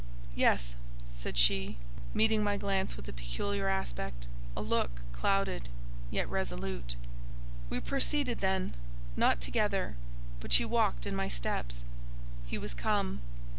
[0.33, 0.73] "Yes,"
[1.11, 1.77] said she;
[2.11, 5.69] meeting my glance with a peculiar aspect—a look, clouded,
[6.09, 6.95] yet resolute.
[7.69, 8.73] We proceeded then,
[9.15, 9.97] not together,
[10.39, 11.83] but she walked in my steps.
[12.47, 13.21] He was come.